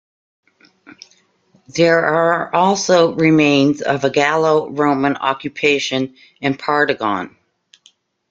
There 1.75 2.03
are 2.03 2.51
also 2.55 3.13
remains 3.13 3.83
of 3.83 4.03
a 4.03 4.09
Gallo-Roman 4.09 5.15
occupation 5.17 6.15
in 6.39 6.55
Pardigon. 6.57 7.35